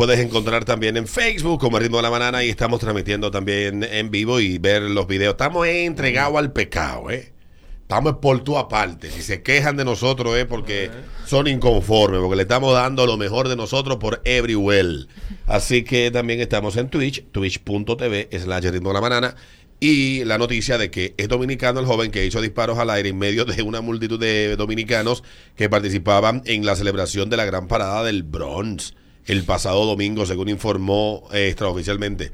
puedes 0.00 0.18
encontrar 0.18 0.64
también 0.64 0.96
en 0.96 1.06
Facebook 1.06 1.60
como 1.60 1.78
Ritmo 1.78 1.98
de 1.98 2.04
la 2.04 2.08
Banana 2.08 2.42
y 2.42 2.48
estamos 2.48 2.80
transmitiendo 2.80 3.30
también 3.30 3.84
en 3.84 4.10
vivo 4.10 4.40
y 4.40 4.56
ver 4.56 4.80
los 4.80 5.06
videos. 5.06 5.32
Estamos 5.32 5.66
entregados 5.66 6.38
al 6.38 6.52
pecado, 6.52 7.10
¿eh? 7.10 7.34
Estamos 7.82 8.14
por 8.14 8.42
tu 8.42 8.56
aparte. 8.56 9.10
Si 9.10 9.20
se 9.20 9.42
quejan 9.42 9.76
de 9.76 9.84
nosotros 9.84 10.38
es 10.38 10.46
porque 10.46 10.90
son 11.26 11.48
inconformes, 11.48 12.18
porque 12.18 12.36
le 12.36 12.42
estamos 12.44 12.72
dando 12.72 13.04
lo 13.04 13.18
mejor 13.18 13.48
de 13.48 13.56
nosotros 13.56 13.98
por 13.98 14.22
Everywhere. 14.24 15.04
Así 15.46 15.84
que 15.84 16.10
también 16.10 16.40
estamos 16.40 16.78
en 16.78 16.88
Twitch, 16.88 17.26
twitch.tv 17.30 18.30
slash 18.40 18.70
Ritmo 18.70 18.88
de 18.88 18.94
la 18.94 19.00
Banana. 19.00 19.36
Y 19.80 20.24
la 20.24 20.38
noticia 20.38 20.78
de 20.78 20.90
que 20.90 21.12
es 21.18 21.28
dominicano 21.28 21.78
el 21.78 21.84
joven 21.84 22.10
que 22.10 22.24
hizo 22.24 22.40
disparos 22.40 22.78
al 22.78 22.88
aire 22.88 23.10
en 23.10 23.18
medio 23.18 23.44
de 23.44 23.60
una 23.60 23.82
multitud 23.82 24.18
de 24.18 24.56
dominicanos 24.56 25.22
que 25.56 25.68
participaban 25.68 26.40
en 26.46 26.64
la 26.64 26.74
celebración 26.74 27.28
de 27.28 27.36
la 27.36 27.44
gran 27.44 27.68
parada 27.68 28.02
del 28.02 28.22
Bronx 28.22 28.94
el 29.26 29.44
pasado 29.44 29.84
domingo, 29.84 30.26
según 30.26 30.48
informó 30.48 31.28
eh, 31.32 31.48
extraoficialmente. 31.48 32.32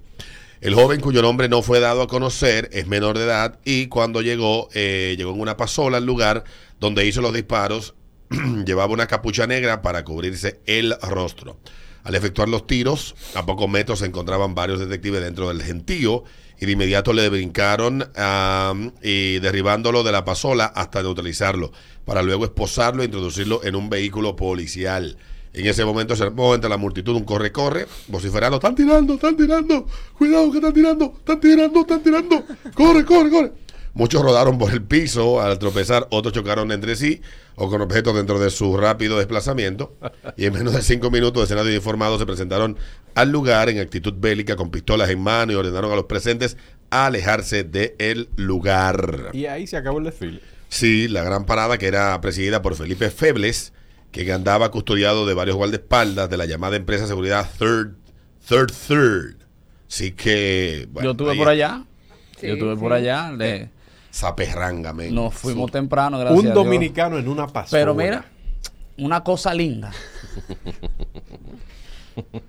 El 0.61 0.75
joven 0.75 1.01
cuyo 1.01 1.21
nombre 1.21 1.49
no 1.49 1.63
fue 1.63 1.81
dado 1.81 2.03
a 2.03 2.09
conocer 2.09 2.71
es 2.73 2.87
menor 2.87 3.19
de 3.19 3.25
edad 3.25 3.59
y 3.65 3.89
cuando 3.89 4.23
llegó, 4.23 4.69
eh, 4.73 5.15
llegó 5.19 5.33
en 5.33 5.41
una 5.41 5.57
pasola 5.57 5.99
al 5.99 6.07
lugar 6.07 6.45
donde 6.81 7.07
hizo 7.07 7.21
los 7.21 7.35
disparos, 7.35 7.95
llevaba 8.67 8.93
una 8.93 9.07
capucha 9.07 9.47
negra 9.47 9.83
para 9.83 10.05
cubrirse 10.05 10.61
el 10.67 10.95
rostro. 11.03 11.59
Al 12.05 12.15
efectuar 12.15 12.49
los 12.49 12.67
tiros, 12.67 13.15
a 13.35 13.45
pocos 13.45 13.69
metros 13.69 13.99
se 13.99 14.07
encontraban 14.07 14.55
varios 14.55 14.79
detectives 14.79 15.21
dentro 15.21 15.49
del 15.49 15.63
gentío 15.63 16.25
y 16.59 16.65
de 16.65 16.73
inmediato 16.73 17.13
le 17.13 17.29
brincaron 17.29 18.09
am, 18.15 18.93
y 19.03 19.41
derribándolo 19.41 20.05
de 20.05 20.13
la 20.13 20.25
pasola 20.25 20.67
hasta 20.67 21.03
neutralizarlo, 21.03 21.73
para 22.05 22.23
luego 22.23 22.45
esposarlo 22.45 23.03
e 23.03 23.07
introducirlo 23.07 23.63
en 23.65 23.77
un 23.77 23.91
vehículo 23.91 24.37
policial. 24.37 25.19
En 25.57 25.67
ese 25.67 25.87
momento 25.87 26.15
se 26.15 26.23
armó 26.23 26.55
entre 26.55 26.69
la 26.69 26.77
multitud 26.77 27.17
un 27.17 27.25
corre-corre, 27.25 27.87
vociferando, 28.09 28.59
están 28.59 28.75
tirando, 28.75 29.15
están 29.15 29.39
tirando, 29.39 29.87
cuidado 30.19 30.51
que 30.51 30.59
están 30.59 30.75
tirando, 30.75 31.15
están 31.17 31.41
tirando, 31.41 31.81
están 31.81 32.03
tirando, 32.03 32.45
corre, 32.75 33.07
corre, 33.07 33.31
corre. 33.31 33.53
Muchos 33.95 34.21
rodaron 34.21 34.59
por 34.59 34.71
el 34.71 34.83
piso 34.83 35.41
al 35.41 35.59
tropezar, 35.59 36.07
otros 36.11 36.35
chocaron 36.35 36.71
entre 36.73 36.95
sí 36.95 37.23
o 37.55 37.71
con 37.71 37.81
objetos 37.81 38.15
dentro 38.15 38.39
de 38.39 38.51
su 38.51 38.77
rápido 38.77 39.17
desplazamiento. 39.17 39.97
Y 40.37 40.45
en 40.45 40.53
menos 40.53 40.75
de 40.75 40.83
cinco 40.83 41.11
minutos, 41.11 41.49
decenas 41.49 41.65
de 41.65 41.75
informados 41.75 42.19
se 42.21 42.27
presentaron 42.27 42.77
al 43.15 43.33
lugar 43.33 43.71
en 43.71 43.79
actitud 43.79 44.13
bélica 44.15 44.57
con 44.57 44.71
pistolas 44.71 45.09
en 45.09 45.23
mano 45.23 45.53
y 45.53 45.55
ordenaron 45.55 45.91
a 45.91 45.97
los 45.97 46.05
presentes 46.05 46.59
a 46.91 47.07
alejarse 47.07 47.65
del 47.65 48.29
lugar. 48.37 49.31
Y 49.33 49.47
ahí 49.47 49.67
se 49.67 49.79
acabó 49.79 50.01
el 50.01 50.05
desfile. 50.05 50.43
Sí, 50.69 51.09
la 51.09 51.25
gran 51.25 51.47
parada 51.47 51.79
que 51.79 51.87
era 51.87 52.21
presidida 52.21 52.61
por 52.61 52.75
Felipe 52.75 53.09
Febles, 53.09 53.73
que 54.25 54.33
andaba 54.33 54.71
custodiado 54.71 55.27
de 55.27 55.35
varios 55.35 55.57
guardaespaldas 55.57 56.31
de 56.31 56.37
la 56.37 56.47
llamada 56.47 56.77
empresa 56.77 57.03
de 57.03 57.09
seguridad 57.09 57.49
Third 57.59 57.95
Third 58.49 58.73
Third. 58.89 59.37
Así 59.89 60.13
que 60.13 60.89
bueno, 60.91 61.07
Yo 61.09 61.11
estuve 61.13 61.37
por 61.37 61.49
allá. 61.49 61.85
Sí, 62.41 62.47
Yo 62.49 62.55
estuve 62.55 62.75
sí. 62.75 62.81
por 62.81 62.93
allá. 62.93 63.31
le- 63.33 63.71
Zaperranga, 64.13 64.93
men. 64.95 65.15
nos 65.15 65.35
fuimos 65.35 65.71
temprano, 65.71 66.19
gracias 66.19 66.41
Un 66.41 66.47
a 66.47 66.53
Dios. 66.53 66.65
dominicano 66.65 67.19
en 67.19 67.29
una 67.29 67.47
pasola. 67.49 67.79
Pero 67.81 67.95
mira, 67.95 68.25
una 68.97 69.23
cosa 69.23 69.53
linda. 69.53 69.93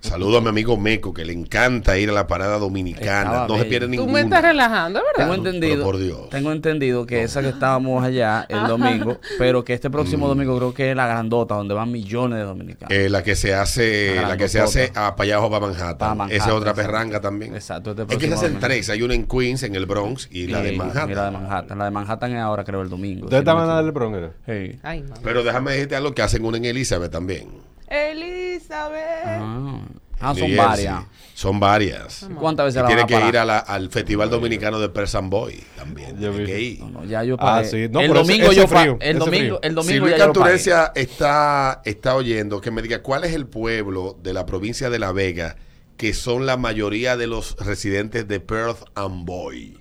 Saludo 0.00 0.38
a 0.38 0.40
mi 0.40 0.48
amigo 0.48 0.76
Meco, 0.76 1.12
que 1.14 1.24
le 1.24 1.32
encanta 1.32 1.98
ir 1.98 2.10
a 2.10 2.12
la 2.12 2.26
parada 2.26 2.58
dominicana. 2.58 3.22
Estaba 3.22 3.48
no 3.48 3.58
se 3.58 3.64
pierde 3.64 3.86
Tú 3.86 3.90
ninguna. 3.90 4.12
me 4.12 4.20
estás 4.20 4.42
relajando, 4.42 5.00
Tengo 5.16 5.30
¿verdad? 5.30 5.46
entendido, 5.46 5.84
por 5.84 5.98
Dios. 5.98 6.28
tengo 6.30 6.52
entendido 6.52 7.06
que 7.06 7.22
esa 7.22 7.40
que 7.42 7.48
estábamos 7.48 8.04
allá 8.04 8.46
el 8.48 8.66
domingo, 8.66 9.18
pero 9.38 9.64
que 9.64 9.74
este 9.74 9.90
próximo 9.90 10.26
Mm. 10.26 10.28
domingo 10.28 10.56
creo 10.58 10.74
que 10.74 10.90
es 10.90 10.96
la 10.96 11.06
grandota, 11.06 11.54
donde 11.54 11.74
van 11.74 11.90
millones 11.90 12.38
de 12.38 12.44
dominicanos. 12.44 12.92
Eh, 12.96 13.08
la 13.08 13.22
que 13.22 13.36
se 13.36 13.54
hace, 13.54 14.16
La 14.16 14.28
la 14.28 14.36
que 14.36 14.48
se 14.48 14.60
hace 14.60 14.92
a 14.94 15.08
abajo 15.08 15.50
para 15.50 15.66
Manhattan. 15.66 15.98
Para 15.98 16.14
Manhattan, 16.14 16.36
Esa 16.36 16.48
es 16.48 16.52
otra 16.54 16.70
exacto. 16.70 16.90
perranga 16.92 17.20
también. 17.20 17.54
Exacto, 17.54 17.90
este 17.90 18.02
es 18.02 18.18
que 18.18 18.26
se 18.28 18.34
hacen 18.34 18.48
domingo. 18.54 18.66
tres. 18.66 18.90
Hay 18.90 19.02
una 19.02 19.14
en 19.14 19.26
Queens, 19.26 19.62
en 19.62 19.74
el 19.74 19.86
Bronx, 19.86 20.28
y, 20.30 20.46
la 20.46 20.60
de 20.62 20.72
Manhattan. 20.72 21.10
Y 21.10 21.14
la 21.14 21.24
de 21.26 21.30
Manhattan. 21.32 21.78
La 21.78 21.84
de 21.84 21.90
Manhattan 21.90 22.32
es 22.32 22.38
ahora, 22.40 22.64
creo, 22.64 22.82
el 22.82 22.88
domingo. 22.88 23.24
¿Ustedes 23.24 23.40
estaban 23.42 23.68
en 23.70 23.86
el. 23.86 23.92
Bronx? 23.92 24.18
era? 24.18 24.32
Sí. 24.46 24.78
Ay. 24.82 25.04
Pero 25.22 25.42
déjame 25.42 25.72
decirte 25.72 25.96
algo 25.96 26.14
que 26.14 26.22
hacen 26.22 26.44
una 26.44 26.56
en 26.58 26.64
Elizabeth 26.66 27.10
también. 27.10 27.48
Elizabeth. 27.90 29.02
Ah, 29.40 29.80
Ah, 30.20 30.34
son 30.34 30.48
New 30.50 30.56
varias. 30.56 31.04
Son 31.34 31.60
varias. 31.60 32.26
¿Cuántas 32.40 32.66
veces 32.66 32.80
Y 32.80 32.82
la 32.82 32.88
tiene 32.88 33.06
que 33.06 33.14
parar? 33.14 33.28
ir 33.28 33.38
a 33.38 33.44
la- 33.44 33.58
al 33.60 33.88
Festival 33.88 34.28
Dominicano 34.28 34.80
de 34.80 34.88
Persan 34.88 35.30
Boy 35.30 35.62
también. 35.76 36.18
Yo 36.18 36.34
que 36.34 36.60
ir. 36.60 36.80
No, 36.80 36.88
no, 36.90 37.04
ya 37.04 37.22
yo 37.22 37.36
Ah, 37.38 37.62
sí. 37.62 37.88
No, 37.88 38.00
el 38.00 38.06
ese- 38.06 38.14
domingo 38.14 38.46
ese 38.46 38.56
yo 38.56 38.66
pa- 38.68 38.80
frío, 38.80 38.98
el 39.00 39.10
ese 39.10 39.18
domingo, 39.20 39.58
frío. 39.58 39.60
el 39.62 39.70
Si 39.70 39.74
domingo 39.76 40.00
Luis 40.06 40.10
ya 40.14 40.18
yo 40.18 40.26
lo 40.26 40.32
pagué. 40.32 40.44
Canturecia 40.44 40.92
está, 40.96 41.82
está 41.84 42.16
oyendo, 42.16 42.60
que 42.60 42.72
me 42.72 42.82
diga 42.82 43.00
cuál 43.00 43.22
es 43.22 43.32
el 43.32 43.46
pueblo 43.46 44.18
de 44.20 44.32
la 44.32 44.44
provincia 44.44 44.90
de 44.90 44.98
La 44.98 45.12
Vega 45.12 45.54
que 45.96 46.12
son 46.14 46.46
la 46.46 46.56
mayoría 46.56 47.16
de 47.16 47.28
los 47.28 47.54
residentes 47.64 48.26
de 48.26 48.40
Perth 48.40 48.82
and 48.96 49.24
Boy. 49.24 49.80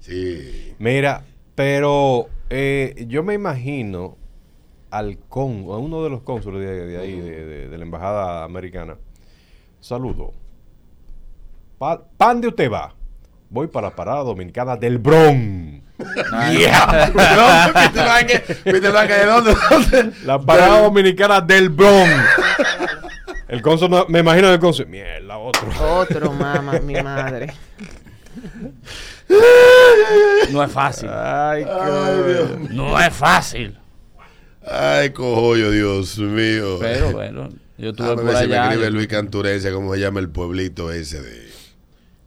Sí. 0.00 0.74
Mira, 0.78 1.24
pero 1.56 2.28
eh, 2.50 3.04
yo 3.08 3.22
me 3.24 3.34
imagino 3.34 4.16
al 4.92 5.18
con, 5.28 5.64
a 5.70 5.76
uno 5.78 6.04
de 6.04 6.10
los 6.10 6.22
cónsules 6.22 6.60
de, 6.60 6.86
de 6.86 6.98
ahí, 6.98 7.20
de, 7.20 7.44
de- 7.46 7.68
de 7.68 7.78
la 7.78 7.84
embajada 7.84 8.44
americana. 8.44 8.96
Saludo. 9.80 10.32
Pa- 11.78 12.00
¿Pan 12.16 12.40
de 12.40 12.48
usted 12.48 12.70
va? 12.70 12.94
Voy 13.50 13.66
para 13.66 13.88
la 13.88 13.96
parada 13.96 14.22
dominicana 14.22 14.76
del. 14.76 15.02
¿Dónde? 15.02 15.82
La 20.24 20.38
parada 20.40 20.80
dominicana 20.82 21.40
del 21.40 21.68
Bronx. 21.70 22.12
El 23.48 23.60
cónsul, 23.62 23.90
no- 23.90 24.06
me 24.08 24.20
imagino 24.20 24.48
el 24.50 24.58
cónsul. 24.60 24.86
Mierda, 24.86 25.38
otro. 25.38 25.68
Otro, 26.00 26.32
mamá, 26.32 26.78
mi 26.80 26.94
madre. 27.02 27.52
No 30.52 30.62
es 30.62 30.72
fácil. 30.72 31.08
Ay, 31.10 31.64
Ay, 31.64 32.22
Dios. 32.26 32.70
No 32.70 33.00
es 33.00 33.12
fácil. 33.14 33.78
Ay, 34.66 35.10
cojollo, 35.10 35.70
Dios 35.70 36.18
mío. 36.18 36.78
Pero 36.80 37.12
bueno, 37.12 37.48
yo 37.78 37.90
estuve 37.90 38.08
Déjame 38.08 38.22
por 38.22 38.24
ver 38.32 38.42
si 38.42 38.48
me 38.48 38.54
allá. 38.56 38.64
escribe 38.68 38.84
yo- 38.84 38.90
Luis 38.90 39.06
Canturecia, 39.08 39.72
cómo 39.72 39.94
se 39.94 40.00
llama 40.00 40.20
el 40.20 40.28
pueblito 40.28 40.92
ese 40.92 41.20
de, 41.22 41.42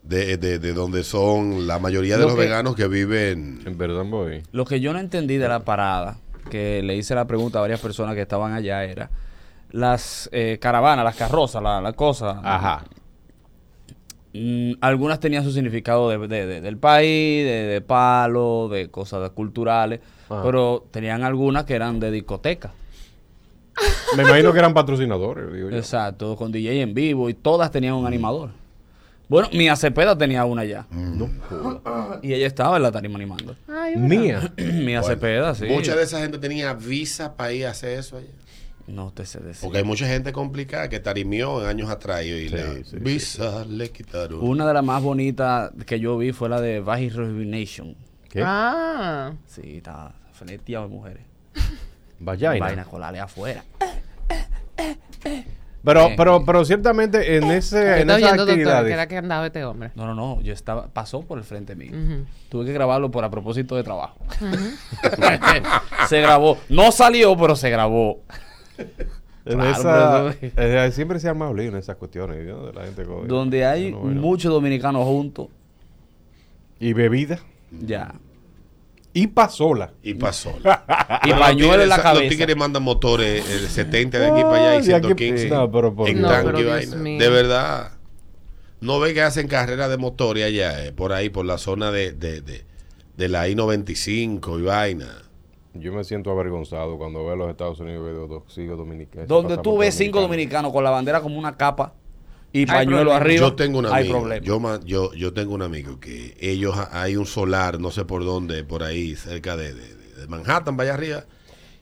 de, 0.03 0.37
de, 0.37 0.59
de 0.59 0.73
donde 0.73 1.03
son 1.03 1.65
la 1.67 1.79
mayoría 1.79 2.15
de 2.15 2.21
Lo 2.23 2.27
los 2.29 2.35
que- 2.35 2.41
veganos 2.41 2.75
que 2.75 2.87
viven. 2.87 3.61
En 3.65 3.77
verdad, 3.77 4.03
voy. 4.05 4.43
Lo 4.51 4.65
que 4.65 4.79
yo 4.79 4.91
no 4.93 4.99
entendí 4.99 5.37
de 5.37 5.47
la 5.47 5.59
parada, 5.63 6.17
que 6.49 6.81
le 6.83 6.95
hice 6.95 7.15
la 7.15 7.25
pregunta 7.25 7.59
a 7.59 7.61
varias 7.61 7.79
personas 7.79 8.15
que 8.15 8.21
estaban 8.21 8.53
allá, 8.53 8.83
era 8.83 9.09
las 9.71 10.29
eh, 10.31 10.57
caravanas, 10.61 11.03
las 11.05 11.15
carrozas, 11.15 11.61
la, 11.63 11.81
la 11.81 11.93
cosa. 11.93 12.39
Ajá. 12.43 12.83
Mm, 14.37 14.73
algunas 14.81 15.19
tenían 15.19 15.43
su 15.43 15.51
significado 15.51 16.09
de, 16.09 16.17
de- 16.27 16.45
de- 16.45 16.61
del 16.61 16.77
país, 16.77 17.45
de, 17.45 17.63
de 17.67 17.81
palo, 17.81 18.67
de 18.69 18.89
cosas 18.89 19.29
culturales, 19.29 20.01
Ajá. 20.29 20.43
pero 20.43 20.85
tenían 20.91 21.23
algunas 21.23 21.63
que 21.63 21.73
eran 21.75 21.99
de 21.99 22.11
discoteca. 22.11 22.71
Me 24.15 24.23
imagino 24.23 24.51
que 24.53 24.59
eran 24.59 24.73
patrocinadores, 24.73 25.53
digo 25.53 25.69
yo. 25.69 25.77
Exacto, 25.77 26.35
con 26.35 26.51
DJ 26.51 26.81
en 26.81 26.93
vivo 26.93 27.29
y 27.29 27.33
todas 27.33 27.71
tenían 27.71 27.93
un 27.95 28.05
animador. 28.07 28.49
Bueno, 29.27 29.49
Mía 29.53 29.75
Cepeda 29.75 30.15
tenía 30.17 30.45
una 30.45 30.63
ya. 30.65 30.85
No 30.91 31.29
Y 32.21 32.33
ella 32.33 32.45
estaba 32.45 32.77
en 32.77 32.83
la 32.83 32.91
tarima 32.91 33.15
animando. 33.15 33.55
Ay, 33.67 33.95
Mía. 33.95 34.53
Mía 34.57 35.01
Bueno, 35.01 35.03
Cepeda, 35.03 35.55
sí. 35.55 35.65
Mucha 35.65 35.95
de 35.95 36.03
esa 36.03 36.19
gente 36.19 36.37
tenía 36.37 36.73
visa 36.73 37.35
para 37.35 37.51
ir 37.51 37.65
a 37.65 37.71
hacer 37.71 37.97
eso 37.99 38.17
allá. 38.17 38.27
No 38.87 39.11
te 39.11 39.25
sé 39.25 39.39
decir. 39.39 39.61
Porque 39.63 39.79
hay 39.79 39.83
mucha 39.83 40.05
gente 40.07 40.31
complicada 40.31 40.87
que 40.89 40.99
tarimió 40.99 41.61
en 41.61 41.67
años 41.67 41.89
atrás 41.89 42.23
y 42.23 42.49
la 42.49 42.57
Sí, 42.75 42.83
sí, 42.85 42.97
visa 42.99 43.65
le 43.65 43.89
quitaron. 43.89 44.39
Una 44.41 44.67
de 44.67 44.73
las 44.75 44.83
más 44.83 45.01
bonitas 45.01 45.71
que 45.87 45.99
yo 45.99 46.17
vi 46.17 46.31
fue 46.33 46.49
la 46.49 46.61
de 46.61 46.79
Vagis 46.81 47.15
Rejuvenation. 47.15 47.95
¿Qué? 48.29 48.43
Ah, 48.45 49.31
Sí, 49.47 49.77
estaba 49.77 50.13
fleteado 50.33 50.87
de 50.87 50.93
mujeres. 50.93 51.23
Vagina. 52.19 52.51
Vaina 52.59 52.83
con 52.85 53.01
la 53.01 53.11
ley 53.11 53.21
afuera. 53.21 53.63
Pero, 55.83 56.07
Eh. 56.07 56.13
pero, 56.17 56.43
pero 56.43 56.65
ciertamente 56.65 57.37
en 57.37 57.43
ese, 57.51 57.77
¿qué 57.79 57.91
en 58.01 58.09
está 58.09 58.17
esas 58.17 58.23
oyendo, 58.23 58.45
doctor? 58.45 58.49
actividades. 58.53 58.87
Que 58.87 58.93
era 58.93 59.07
que 59.07 59.17
andaba 59.17 59.45
este 59.45 59.63
hombre. 59.65 59.91
No, 59.95 60.05
no, 60.07 60.15
no. 60.15 60.41
Yo 60.41 60.51
estaba, 60.51 60.87
pasó 60.87 61.21
por 61.21 61.37
el 61.37 61.43
frente 61.43 61.75
mío. 61.75 61.91
Tuve 62.49 62.65
que 62.65 62.73
grabarlo 62.73 63.11
por 63.11 63.23
a 63.23 63.29
propósito 63.29 63.75
de 63.75 63.83
trabajo. 63.83 64.17
se 66.09 66.21
grabó. 66.21 66.57
No 66.69 66.91
salió, 66.91 67.37
pero 67.37 67.55
se 67.55 67.69
grabó. 67.69 68.21
En 68.77 69.59
Claro, 69.59 70.29
esa, 70.29 70.35
pero 70.55 70.85
eh, 70.87 70.91
siempre 70.91 71.19
se 71.19 71.29
arma 71.29 71.51
lío 71.53 71.69
en 71.69 71.75
esas 71.75 71.95
cuestiones. 71.97 72.45
¿no? 72.47 72.65
De 72.65 72.73
la 72.73 72.83
gente 72.85 73.03
con- 73.03 73.27
Donde 73.27 73.63
hay 73.65 73.91
bueno. 73.91 74.19
muchos 74.19 74.51
dominicanos 74.51 75.03
juntos. 75.03 75.47
Y 76.79 76.93
bebida. 76.93 77.39
Ya. 77.71 78.15
Y 79.13 79.27
pasola. 79.27 79.93
Y 80.03 80.15
pasó. 80.15 80.57
Y 81.25 81.31
pañuelo 81.31 81.83
en 81.83 81.89
la 81.89 81.97
Los 81.97 82.03
cabeza. 82.03 82.29
tigres 82.29 82.55
mandan 82.57 82.83
motores 82.83 83.47
el 83.49 83.67
70 83.67 84.19
de 84.19 84.25
aquí 84.27 84.41
para 84.41 84.55
allá 84.55 84.73
y 84.75 84.77
Ay, 84.79 84.85
de 84.87 84.95
aquí- 84.95 85.05
115 85.07 85.49
No, 85.49 85.71
pero 85.71 85.93
por 85.95 86.09
en 86.09 86.21
tanque 86.21 86.51
No, 86.51 86.59
y 86.59 86.63
pero 86.63 86.69
vaina. 86.71 87.19
De 87.23 87.29
verdad. 87.29 87.91
No 88.81 88.99
ve 88.99 89.13
que 89.13 89.21
hacen 89.21 89.47
carreras 89.47 89.89
de 89.89 89.97
motores 89.97 90.43
allá, 90.45 90.85
eh, 90.85 90.91
por 90.91 91.13
ahí, 91.13 91.29
por 91.29 91.45
la 91.45 91.57
zona 91.57 91.91
de, 91.91 92.11
de, 92.11 92.41
de, 92.41 92.65
de 93.15 93.29
la 93.29 93.47
I-95 93.47 94.59
y 94.59 94.63
vaina. 94.63 95.07
Yo 95.75 95.91
me 95.93 96.03
siento 96.03 96.31
avergonzado 96.31 96.97
cuando 96.97 97.19
veo 97.25 97.33
a 97.33 97.35
los 97.35 97.49
Estados 97.49 97.79
Unidos 97.79 98.07
y 98.09 98.13
veo 98.13 98.27
dos 98.27 98.43
sigo 98.47 98.75
dominicanos. 98.75 99.27
Donde 99.27 99.57
tú 99.57 99.77
ves 99.77 99.95
cinco 99.95 100.21
dominicanos 100.21 100.71
con 100.71 100.83
la 100.83 100.89
bandera 100.89 101.21
como 101.21 101.37
una 101.37 101.57
capa 101.57 101.93
y 102.53 102.65
pañuelo 102.65 103.11
problema. 103.11 103.15
arriba, 103.17 103.39
Yo 103.41 103.55
tengo 103.55 103.79
un 103.79 103.85
hay 103.87 103.91
amigo. 104.03 104.17
problema. 104.19 104.45
Yo, 104.45 104.59
ma- 104.59 104.79
yo, 104.85 105.13
yo 105.13 105.33
tengo 105.33 105.53
un 105.53 105.61
amigo 105.61 105.99
que 105.99 106.37
ellos 106.39 106.77
ha- 106.77 107.01
hay 107.01 107.17
un 107.17 107.25
solar, 107.25 107.79
no 107.81 107.91
sé 107.91 108.05
por 108.05 108.23
dónde, 108.23 108.63
por 108.63 108.83
ahí, 108.83 109.15
cerca 109.15 109.57
de, 109.57 109.73
de- 109.73 109.95
de 110.21 110.27
Manhattan, 110.27 110.77
vaya 110.77 110.93
arriba, 110.93 111.25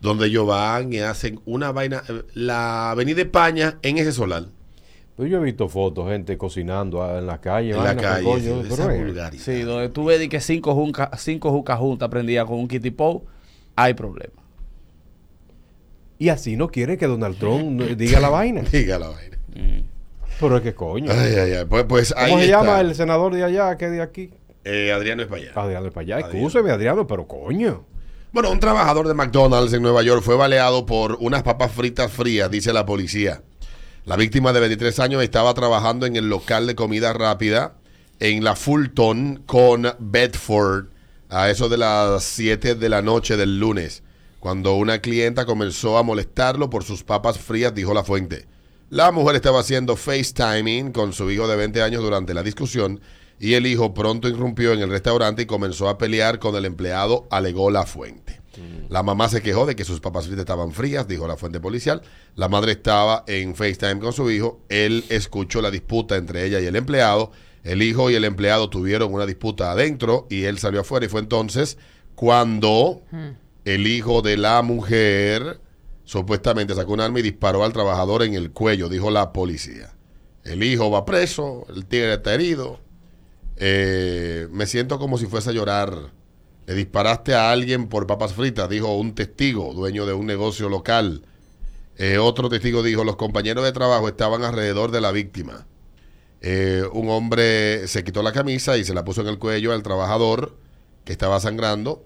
donde 0.00 0.26
ellos 0.26 0.44
van 0.46 0.92
y 0.92 0.98
hacen 0.98 1.40
una 1.44 1.70
vaina, 1.70 2.02
eh, 2.08 2.22
la 2.34 2.90
Avenida 2.90 3.22
España 3.22 3.78
en 3.82 3.98
ese 3.98 4.10
solar. 4.10 4.46
Pero 5.16 5.28
yo 5.28 5.38
he 5.40 5.44
visto 5.44 5.68
fotos, 5.68 6.08
gente 6.10 6.36
cocinando 6.36 7.04
ah, 7.04 7.20
en 7.20 7.28
la 7.28 7.40
calle. 7.40 7.70
En 7.70 7.76
la 7.76 7.94
vaina, 7.94 8.00
¿qué 8.00 8.06
calle. 8.08 8.24
coño? 8.24 8.40
sí, 8.40 8.68
Pero, 8.68 8.74
esa 8.74 8.86
vulgaridad. 8.88 9.32
Sí, 9.34 9.60
donde 9.62 9.88
tú 9.90 10.06
ves 10.06 10.28
que 10.28 10.40
cinco, 10.40 10.74
junca, 10.74 11.08
cinco 11.16 11.52
jucas 11.52 11.78
juntas 11.78 12.08
prendidas 12.08 12.46
con 12.46 12.58
un 12.58 12.66
kitty 12.66 12.90
pow, 12.90 13.22
hay 13.76 13.94
problema. 13.94 14.42
Y 16.18 16.28
así 16.28 16.56
no 16.56 16.68
quiere 16.68 16.96
que 16.96 17.06
Donald 17.06 17.38
Trump 17.38 17.80
diga 17.82 18.20
la 18.20 18.28
vaina. 18.28 18.62
Diga 18.72 18.98
la 18.98 19.08
vaina. 19.08 19.36
Pero 20.40 20.56
es 20.56 20.62
que 20.62 20.74
coño. 20.74 21.10
Ay, 21.12 21.34
ay, 21.34 21.52
ay. 21.52 21.64
Pues, 21.64 21.84
pues 21.84 22.14
ahí 22.16 22.30
¿Cómo 22.30 22.40
se 22.40 22.46
está. 22.46 22.60
llama 22.60 22.80
el 22.80 22.94
senador 22.94 23.34
de 23.34 23.44
allá 23.44 23.76
que 23.76 23.88
de 23.88 24.02
aquí? 24.02 24.30
Eh, 24.64 24.92
Adriano 24.92 25.22
es 25.22 25.28
para 25.28 25.42
allá. 25.42 25.52
Adriano 25.54 25.90
para 25.90 26.00
allá. 26.02 26.14
Adriano. 26.16 26.34
Excúseme, 26.34 26.70
Adriano, 26.70 27.06
pero 27.06 27.26
coño. 27.26 27.84
Bueno, 28.32 28.50
un 28.50 28.58
trabajador 28.58 29.06
de 29.06 29.14
McDonald's 29.14 29.72
en 29.74 29.82
Nueva 29.82 30.02
York 30.02 30.22
fue 30.22 30.34
baleado 30.34 30.86
por 30.86 31.18
unas 31.20 31.44
papas 31.44 31.70
fritas 31.70 32.10
frías, 32.10 32.50
dice 32.50 32.72
la 32.72 32.84
policía. 32.84 33.42
La 34.04 34.16
víctima 34.16 34.52
de 34.52 34.60
23 34.60 34.98
años 35.00 35.22
estaba 35.22 35.54
trabajando 35.54 36.04
en 36.04 36.16
el 36.16 36.28
local 36.28 36.66
de 36.66 36.74
comida 36.74 37.12
rápida 37.12 37.74
en 38.18 38.42
la 38.42 38.56
Fulton 38.56 39.44
con 39.46 39.86
Bedford 39.98 40.86
a 41.34 41.50
eso 41.50 41.68
de 41.68 41.76
las 41.76 42.22
7 42.22 42.76
de 42.76 42.88
la 42.88 43.02
noche 43.02 43.36
del 43.36 43.58
lunes, 43.58 44.04
cuando 44.38 44.74
una 44.74 45.00
clienta 45.00 45.44
comenzó 45.44 45.98
a 45.98 46.04
molestarlo 46.04 46.70
por 46.70 46.84
sus 46.84 47.02
papas 47.02 47.38
frías, 47.38 47.74
dijo 47.74 47.92
la 47.92 48.04
fuente. 48.04 48.46
La 48.88 49.10
mujer 49.10 49.34
estaba 49.34 49.58
haciendo 49.58 49.96
FaceTiming 49.96 50.92
con 50.92 51.12
su 51.12 51.28
hijo 51.32 51.48
de 51.48 51.56
20 51.56 51.82
años 51.82 52.04
durante 52.04 52.34
la 52.34 52.44
discusión 52.44 53.00
y 53.40 53.54
el 53.54 53.66
hijo 53.66 53.94
pronto 53.94 54.28
irrumpió 54.28 54.74
en 54.74 54.80
el 54.80 54.90
restaurante 54.90 55.42
y 55.42 55.46
comenzó 55.46 55.88
a 55.88 55.98
pelear 55.98 56.38
con 56.38 56.54
el 56.54 56.66
empleado, 56.66 57.26
alegó 57.30 57.68
la 57.68 57.84
fuente. 57.84 58.40
La 58.88 59.02
mamá 59.02 59.28
se 59.28 59.42
quejó 59.42 59.66
de 59.66 59.74
que 59.74 59.84
sus 59.84 59.98
papas 59.98 60.26
fritas 60.26 60.42
estaban 60.42 60.70
frías, 60.70 61.08
dijo 61.08 61.26
la 61.26 61.36
fuente 61.36 61.58
policial. 61.58 62.02
La 62.36 62.48
madre 62.48 62.72
estaba 62.72 63.24
en 63.26 63.56
FaceTime 63.56 63.98
con 63.98 64.12
su 64.12 64.30
hijo. 64.30 64.60
Él 64.68 65.04
escuchó 65.08 65.60
la 65.60 65.72
disputa 65.72 66.14
entre 66.14 66.44
ella 66.46 66.60
y 66.60 66.66
el 66.66 66.76
empleado. 66.76 67.32
El 67.64 67.82
hijo 67.82 68.10
y 68.10 68.14
el 68.14 68.24
empleado 68.24 68.68
tuvieron 68.68 69.12
una 69.12 69.26
disputa 69.26 69.72
adentro 69.72 70.26
y 70.30 70.44
él 70.44 70.58
salió 70.58 70.82
afuera 70.82 71.06
y 71.06 71.08
fue 71.08 71.20
entonces 71.20 71.78
cuando 72.14 73.02
el 73.64 73.86
hijo 73.86 74.20
de 74.20 74.36
la 74.36 74.60
mujer 74.62 75.60
supuestamente 76.04 76.74
sacó 76.74 76.92
un 76.92 77.00
arma 77.00 77.18
y 77.18 77.22
disparó 77.22 77.64
al 77.64 77.72
trabajador 77.72 78.22
en 78.22 78.34
el 78.34 78.50
cuello, 78.52 78.90
dijo 78.90 79.10
la 79.10 79.32
policía. 79.32 79.94
El 80.44 80.62
hijo 80.62 80.90
va 80.90 81.06
preso, 81.06 81.66
el 81.74 81.86
tigre 81.86 82.12
está 82.12 82.34
herido. 82.34 82.80
Eh, 83.56 84.46
me 84.50 84.66
siento 84.66 84.98
como 84.98 85.16
si 85.16 85.24
fuese 85.24 85.48
a 85.50 85.54
llorar. 85.54 86.12
Le 86.66 86.74
disparaste 86.74 87.34
a 87.34 87.50
alguien 87.50 87.88
por 87.88 88.06
papas 88.06 88.34
fritas, 88.34 88.68
dijo 88.68 88.94
un 88.94 89.14
testigo, 89.14 89.72
dueño 89.72 90.04
de 90.04 90.12
un 90.12 90.26
negocio 90.26 90.68
local. 90.68 91.22
Eh, 91.96 92.18
otro 92.18 92.50
testigo 92.50 92.82
dijo, 92.82 93.04
los 93.04 93.16
compañeros 93.16 93.64
de 93.64 93.72
trabajo 93.72 94.06
estaban 94.08 94.42
alrededor 94.44 94.90
de 94.90 95.00
la 95.00 95.12
víctima. 95.12 95.66
Eh, 96.46 96.84
un 96.92 97.08
hombre 97.08 97.88
se 97.88 98.04
quitó 98.04 98.22
la 98.22 98.30
camisa 98.30 98.76
y 98.76 98.84
se 98.84 98.92
la 98.92 99.02
puso 99.02 99.22
en 99.22 99.28
el 99.28 99.38
cuello 99.38 99.72
al 99.72 99.82
trabajador 99.82 100.54
que 101.06 101.12
estaba 101.12 101.40
sangrando. 101.40 102.04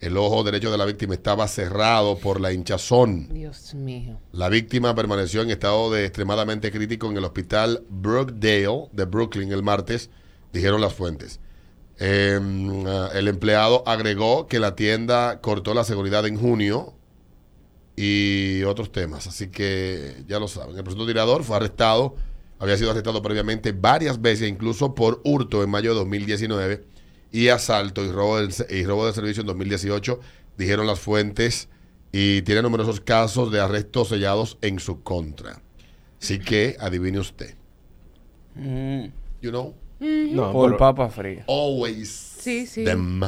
El 0.00 0.18
ojo 0.18 0.44
derecho 0.44 0.70
de 0.70 0.76
la 0.76 0.84
víctima 0.84 1.14
estaba 1.14 1.48
cerrado 1.48 2.18
por 2.18 2.38
la 2.38 2.52
hinchazón. 2.52 3.28
Dios 3.32 3.72
mío. 3.72 4.20
La 4.32 4.50
víctima 4.50 4.94
permaneció 4.94 5.40
en 5.40 5.50
estado 5.50 5.90
de 5.90 6.04
extremadamente 6.04 6.70
crítico 6.70 7.10
en 7.10 7.16
el 7.16 7.24
hospital 7.24 7.82
Brookdale 7.88 8.90
de 8.92 9.04
Brooklyn 9.06 9.52
el 9.52 9.62
martes, 9.62 10.10
dijeron 10.52 10.82
las 10.82 10.92
fuentes. 10.92 11.40
Eh, 11.98 12.38
ah, 12.86 13.08
el 13.14 13.26
empleado 13.26 13.84
agregó 13.86 14.48
que 14.48 14.58
la 14.58 14.76
tienda 14.76 15.40
cortó 15.40 15.72
la 15.72 15.84
seguridad 15.84 16.26
en 16.26 16.38
junio 16.38 16.92
y 17.96 18.64
otros 18.64 18.92
temas. 18.92 19.26
Así 19.26 19.48
que 19.48 20.24
ya 20.28 20.38
lo 20.38 20.46
saben. 20.46 20.76
El 20.76 20.84
presunto 20.84 21.06
tirador 21.06 21.42
fue 21.42 21.56
arrestado, 21.56 22.16
había 22.58 22.76
sido 22.76 22.90
arrestado 22.90 23.22
previamente 23.22 23.72
varias 23.72 24.20
veces, 24.20 24.48
incluso 24.48 24.94
por 24.94 25.20
hurto 25.24 25.62
en 25.62 25.70
mayo 25.70 25.90
de 25.90 25.96
2019 26.00 26.84
y 27.30 27.48
asalto 27.48 28.04
y 28.04 28.10
robo, 28.10 28.38
del, 28.40 28.52
y 28.70 28.84
robo 28.84 29.06
de 29.06 29.12
servicio 29.12 29.42
en 29.42 29.46
2018, 29.46 30.18
dijeron 30.56 30.86
las 30.86 30.98
fuentes, 31.00 31.68
y 32.10 32.42
tiene 32.42 32.62
numerosos 32.62 33.00
casos 33.00 33.52
de 33.52 33.60
arrestos 33.60 34.08
sellados 34.08 34.58
en 34.62 34.78
su 34.80 35.02
contra. 35.02 35.60
Así 36.20 36.38
que 36.38 36.76
adivine 36.80 37.20
usted. 37.20 37.54
Mm, 38.54 39.06
You 39.40 39.50
know, 39.50 39.74
No, 40.00 40.52
por 40.52 40.76
papa 40.76 41.08
fría. 41.10 41.44
always 41.48 42.08
Sí, 42.10 42.66
sí. 42.66 42.84
them. 42.84 43.20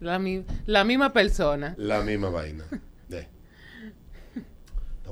La, 0.00 0.18
mi- 0.18 0.44
la 0.66 0.84
misma 0.84 1.12
persona. 1.12 1.74
La 1.78 2.02
misma 2.02 2.30
vaina. 2.30 2.64
Está 3.10 3.28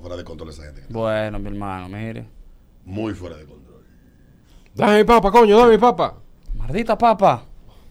fuera 0.01 0.17
de 0.17 0.25
control 0.25 0.51
esa 0.51 0.65
gente. 0.65 0.85
Bueno, 0.89 1.39
mi 1.39 1.49
hermano, 1.49 1.89
mire. 1.89 2.27
Muy 2.84 3.14
fuera 3.14 3.37
de 3.37 3.44
control. 3.44 3.82
Dame 4.75 4.99
mi 4.99 5.05
papa, 5.05 5.31
coño, 5.31 5.58
dame 5.58 5.73
mi 5.73 5.79
papa. 5.79 6.19
Maldita 6.56 6.96
papa. 6.96 7.46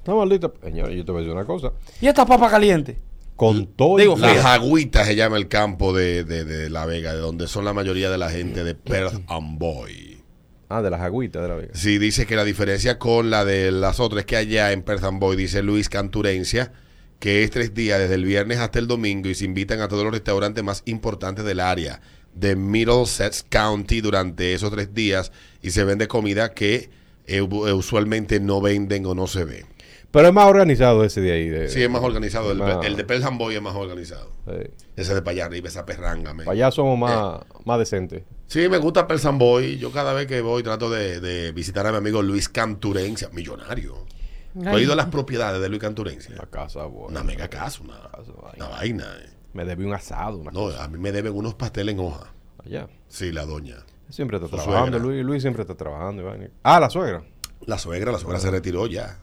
No, 0.06 0.18
maldita. 0.18 0.52
Señor, 0.64 0.90
yo 0.92 1.06
te 1.06 1.12
voy 1.12 1.20
a 1.20 1.24
decir 1.24 1.36
una 1.36 1.46
cosa. 1.46 1.72
¿Y 2.02 2.08
esta 2.08 2.26
papa 2.26 2.50
caliente? 2.50 3.00
Con 3.36 3.66
todo 3.68 3.98
Digo, 3.98 4.16
y- 4.18 4.22
La 4.22 4.30
Fría. 4.30 4.42
Jagüita 4.44 5.06
se 5.06 5.16
llama 5.16 5.38
el 5.38 5.48
campo 5.48 5.94
de, 5.94 6.24
de- 6.24 6.44
de 6.46 6.70
La 6.70 6.86
Vega, 6.86 7.14
de 7.14 7.20
donde 7.20 7.48
son 7.48 7.66
la 7.66 7.74
mayoría 7.74 8.10
de 8.10 8.18
la 8.18 8.30
gente 8.30 8.64
de 8.64 8.76
Perth 8.76 9.22
Amboy. 9.28 10.24
Ah, 10.70 10.82
de 10.82 10.90
las 10.90 11.02
agüitas 11.02 11.42
de 11.42 11.48
la 11.50 11.56
Vega. 11.56 11.72
Sí, 11.74 11.98
dice 11.98 12.26
que 12.26 12.36
la 12.36 12.44
diferencia 12.46 12.98
con 12.98 13.30
la 13.30 13.44
de 13.46 13.72
las 13.72 14.00
otras 14.00 14.22
es 14.22 14.26
que 14.26 14.38
allá 14.38 14.72
en 14.72 14.84
Perth 14.84 15.04
Amboy, 15.04 15.36
dice 15.36 15.62
Luis 15.64 15.90
Canturencia, 15.90 16.72
que 17.20 17.44
es 17.44 17.52
tres 17.52 17.74
días, 17.74 18.00
desde 18.00 18.16
el 18.16 18.26
viernes 18.26 18.58
hasta 18.60 18.80
el 18.80 18.88
domingo, 18.88 19.28
y 19.30 19.36
se 19.36 19.46
invitan 19.46 19.82
a 19.82 19.88
todos 19.88 20.04
los 20.04 20.14
restaurantes 20.14 20.64
más 20.64 20.82
importantes 20.86 21.44
del 21.46 21.60
área 21.60 22.02
de 22.34 22.56
Middlesex 22.56 23.44
County 23.50 24.02
durante 24.02 24.54
esos 24.54 24.72
tres 24.72 24.94
días 24.94 25.32
y 25.62 25.72
se 25.72 25.84
vende 25.84 26.08
comida 26.08 26.54
que 26.54 26.90
eh, 27.28 27.38
eh, 27.38 27.42
usualmente 27.44 28.40
no 28.40 28.62
venden 28.62 29.06
o 29.06 29.14
no 29.16 29.28
se 29.28 29.44
ve. 29.44 29.66
Pero 30.12 30.28
es 30.28 30.34
más 30.34 30.46
organizado 30.48 31.06
ese 31.06 31.22
de 31.22 31.32
ahí. 31.32 31.48
De, 31.48 31.70
Sí, 31.70 31.82
es 31.84 31.90
más 31.90 32.02
organizado. 32.04 32.52
El, 32.52 32.58
más- 32.58 32.86
el 32.86 32.98
de 32.98 33.04
Perth 33.06 33.24
Amboy 33.24 33.56
es 33.56 33.62
más 33.62 33.76
organizado. 33.76 34.30
Sí. 34.46 34.70
Ese 34.98 35.14
de 35.16 35.22
para 35.22 35.32
allá 35.32 35.46
arriba, 35.46 35.70
esa 35.70 35.86
perranga. 35.86 36.34
Para 36.36 36.52
allá 36.52 36.70
somos 36.72 37.00
más, 37.00 37.40
más 37.64 37.80
decentes. 37.80 38.24
Sí, 38.48 38.68
me 38.68 38.78
gusta 38.78 39.08
Perth 39.08 39.26
Amboy. 39.26 39.78
Yo 39.78 39.92
cada 39.94 40.12
vez 40.12 40.28
que 40.28 40.42
voy 40.42 40.64
trato 40.64 40.90
de, 40.90 41.22
de 41.22 41.54
visitar 41.54 41.88
a 41.88 41.92
mi 41.92 41.98
amigo 42.00 42.22
Luis 42.22 42.50
Canturencia, 42.50 43.30
millonario. 43.32 44.06
¿Tú 44.54 44.68
has 44.68 44.76
Ay. 44.76 44.84
ido 44.84 44.92
a 44.92 44.96
las 44.98 45.06
propiedades 45.06 45.62
de 45.62 45.70
Luis 45.70 45.80
Canturencia? 45.80 46.36
La 46.36 46.46
casa, 46.48 46.84
bueno. 46.84 47.08
Una 47.08 47.24
mega 47.24 47.48
casa, 47.48 47.80
una, 47.82 47.94
Casa, 48.12 48.32
una 48.58 48.68
vaina. 48.68 49.06
vaina. 49.06 49.06
eh. 49.24 49.30
Me 49.54 49.66
debí 49.66 49.84
un 49.84 49.94
asado, 49.94 50.38
una 50.38 50.52
No, 50.52 50.62
cosa. 50.62 50.84
a 50.84 50.88
mí 50.88 50.98
me 50.98 51.12
deben 51.12 51.34
unos 51.36 51.56
pasteles 51.56 51.94
en 51.96 52.00
hoja. 52.02 52.32
Allá. 52.66 52.88
Sí, 53.08 53.32
la 53.32 53.46
doña. 53.46 53.78
Siempre 54.10 54.38
está 54.38 54.48
Su 54.50 54.56
trabajando, 54.56 54.98
suegra. 54.98 55.14
Luis. 55.14 55.26
Luis 55.26 55.42
siempre 55.42 55.62
está 55.64 55.76
trabajando. 55.76 56.24
Ah, 56.64 56.80
la 56.80 56.90
suegra. 56.90 57.24
La 57.66 57.78
suegra, 57.78 58.12
la 58.12 58.18
suegra 58.20 58.40
se 58.40 58.50
retiró 58.52 58.88
ya. 58.88 59.20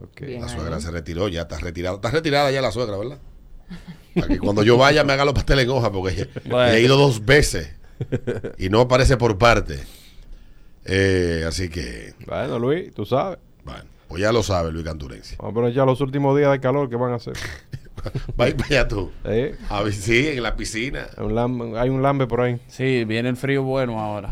Ok. 0.00 0.20
Bien. 0.22 0.40
La 0.42 0.48
suegra 0.48 0.80
se 0.80 0.90
retiró 0.90 1.28
ya, 1.28 1.42
está 1.42 1.58
retirada. 1.58 1.96
Está 1.96 2.10
retirada 2.10 2.50
ya 2.50 2.60
la 2.60 2.70
suegra, 2.72 2.96
¿verdad? 2.96 3.18
Para 4.14 4.28
que 4.28 4.38
cuando 4.38 4.62
yo 4.62 4.76
vaya 4.78 5.02
me 5.04 5.12
haga 5.12 5.24
los 5.24 5.34
pasteles 5.34 5.64
en 5.64 5.70
hoja, 5.70 5.90
porque 5.90 6.28
Bueno. 6.44 6.72
he 6.72 6.80
ido 6.82 6.96
dos 6.96 7.24
veces 7.24 7.74
y 8.58 8.68
no 8.68 8.80
aparece 8.82 9.16
por 9.16 9.38
parte. 9.38 9.80
Eh, 10.84 11.44
así 11.48 11.68
que, 11.68 12.14
Bueno, 12.26 12.58
Luis, 12.58 12.94
tú 12.94 13.04
sabes. 13.04 13.38
bueno, 13.64 13.84
pues 14.08 14.22
ya 14.22 14.30
lo 14.32 14.42
sabe 14.42 14.70
Luis 14.72 14.84
Canturencia. 14.84 15.36
Vamos 15.38 15.52
a 15.52 15.54
poner 15.54 15.72
ya 15.74 15.84
los 15.84 16.00
últimos 16.00 16.36
días 16.38 16.52
de 16.52 16.60
calor 16.60 16.88
que 16.88 16.96
van 16.96 17.12
a 17.12 17.16
hacer. 17.16 17.34
Va 18.40 18.44
a 18.46 18.48
ir 18.48 18.56
para 18.56 18.66
allá 18.68 18.88
tú. 18.88 19.10
¿Eh? 19.24 19.54
A 19.68 19.82
ver, 19.82 19.92
sí, 19.92 20.28
en 20.28 20.42
la 20.42 20.56
piscina. 20.56 21.06
Hay 21.16 21.24
un 21.24 21.34
lambe, 21.34 21.78
hay 21.78 21.88
un 21.88 22.02
lambe 22.02 22.26
por 22.26 22.40
ahí. 22.42 22.58
Sí, 22.68 23.04
viene 23.04 23.28
el 23.28 23.36
frío 23.36 23.62
bueno 23.62 24.00
ahora. 24.00 24.30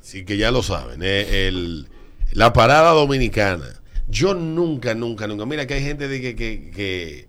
Sí 0.00 0.24
que 0.24 0.36
ya 0.36 0.50
lo 0.50 0.62
saben. 0.62 1.00
eh, 1.02 1.48
el, 1.48 1.88
la 2.32 2.52
parada 2.52 2.92
dominicana. 2.92 3.64
Yo 4.08 4.34
nunca, 4.34 4.94
nunca, 4.94 5.26
nunca. 5.26 5.46
Mira 5.46 5.66
que 5.66 5.74
hay 5.74 5.82
gente 5.82 6.08
de 6.08 6.20
que, 6.20 6.34
que, 6.34 6.70
que, 6.74 7.28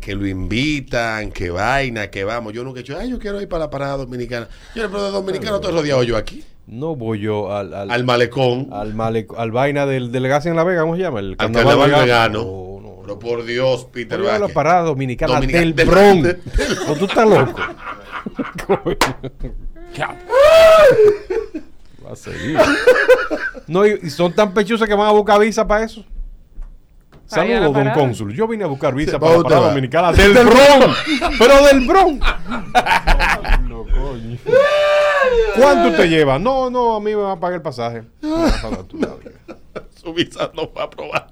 que 0.00 0.14
lo 0.14 0.26
invitan, 0.26 1.30
que 1.30 1.50
vaina, 1.50 2.08
que 2.10 2.24
vamos. 2.24 2.52
Yo 2.54 2.64
nunca 2.64 2.80
he 2.80 2.82
dicho, 2.82 2.96
ay, 2.98 3.10
yo 3.10 3.18
quiero 3.18 3.40
ir 3.40 3.48
para 3.48 3.64
la 3.64 3.70
parada 3.70 3.98
dominicana. 3.98 4.48
Yo, 4.74 4.90
pero 4.90 5.04
de 5.04 5.10
dominicano 5.10 5.56
estoy 5.56 5.72
rodeado 5.72 6.02
yo 6.04 6.16
aquí. 6.16 6.42
No 6.66 6.94
voy 6.96 7.18
yo 7.20 7.54
al, 7.54 7.74
al, 7.74 7.90
Al 7.90 8.04
malecón, 8.04 8.68
al, 8.72 8.94
maleco- 8.94 9.36
al 9.36 9.50
vaina 9.50 9.84
del, 9.84 10.12
del 10.12 10.28
gas 10.28 10.46
en 10.46 10.54
La 10.56 10.62
Vega, 10.64 10.82
¿cómo 10.82 10.94
se 10.96 11.02
llama? 11.02 11.18
El 11.20 11.34
al 11.36 11.52
carnaval 11.52 11.90
vegano. 11.90 12.38
No, 12.38 12.44
no, 12.44 12.61
por 13.18 13.44
Dios, 13.44 13.86
Peter 13.92 14.20
Vázquez. 14.20 14.40
la 14.40 14.48
parada 14.48 14.82
dominicana, 14.82 15.40
del, 15.40 15.74
del 15.74 15.88
este. 16.26 16.40
tú 16.98 17.04
estás 17.04 17.28
loco. 17.28 17.60
Va 22.04 22.12
a 22.12 22.16
seguir. 22.16 22.58
No, 23.66 23.86
y 23.86 24.10
son 24.10 24.32
tan 24.32 24.52
pechosas 24.52 24.88
que 24.88 24.94
van 24.94 25.08
a 25.08 25.12
buscar 25.12 25.38
visa 25.40 25.66
para 25.66 25.84
eso. 25.84 26.04
Saludos, 27.26 27.72
don 27.72 27.90
cónsul. 27.90 28.34
Yo 28.34 28.46
vine 28.46 28.64
a 28.64 28.66
buscar 28.66 28.94
visa 28.94 29.18
para 29.18 29.38
la 29.38 29.56
dominicana 29.56 30.12
del, 30.12 30.34
del 30.34 30.46
Bronx. 30.46 30.98
pero 31.38 31.64
del 31.66 31.86
Bronx. 31.86 32.26
No, 33.68 33.84
coño. 33.84 34.38
¿Cuánto 35.56 35.88
usted 35.90 36.10
lleva? 36.10 36.38
No, 36.38 36.68
no, 36.70 36.96
a 36.96 37.00
mí 37.00 37.06
me 37.06 37.22
va 37.22 37.32
a 37.32 37.40
pagar 37.40 37.56
el 37.56 37.62
pasaje. 37.62 38.02
Su 40.02 40.12
visa 40.12 40.50
no 40.54 40.70
va 40.72 40.82
a 40.82 40.84
aprobar. 40.84 41.31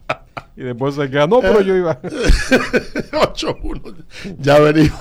Y 0.60 0.62
después 0.62 0.94
se 0.94 1.08
queda, 1.08 1.26
no, 1.26 1.40
pero 1.40 1.60
eh, 1.60 1.64
yo 1.64 1.74
iba. 1.74 1.98
8-1. 2.02 3.94
Ya 4.40 4.58
venimos. 4.58 5.00